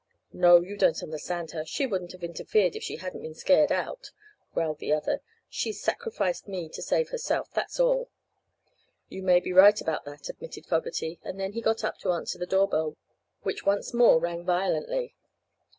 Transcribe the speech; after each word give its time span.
"No, 0.33 0.61
you 0.61 0.77
don't 0.77 1.03
understand 1.03 1.51
her. 1.51 1.63
She 1.63 1.85
wouldn't 1.85 2.13
have 2.13 2.23
interfered 2.23 2.75
if 2.75 2.81
she 2.81 2.95
hadn't 2.95 3.21
been 3.21 3.35
scared 3.35 3.71
out," 3.71 4.09
growled 4.51 4.79
the 4.79 4.91
other. 4.91 5.21
"She's 5.47 5.79
sacrificed 5.79 6.47
me 6.47 6.69
to 6.69 6.81
save 6.81 7.09
herself, 7.09 7.51
that's 7.53 7.79
all." 7.79 8.09
"You 9.09 9.21
may 9.21 9.39
be 9.39 9.53
right 9.53 9.79
about 9.79 10.03
that," 10.05 10.27
admitted 10.27 10.65
Fogerty; 10.65 11.19
and 11.23 11.39
then 11.39 11.51
he 11.53 11.61
got 11.61 11.83
up 11.83 11.99
to 11.99 12.13
answer 12.13 12.39
the 12.39 12.47
door 12.47 12.67
bell, 12.67 12.97
which 13.43 13.63
once 13.63 13.93
more 13.93 14.19
rang 14.19 14.43
violently. 14.43 15.13